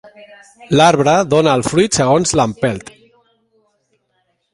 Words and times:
L'arbre 0.79 1.13
dóna 1.33 1.53
el 1.59 1.63
fruit 1.67 1.97
segons 1.99 2.33
l'empelt. 2.39 2.89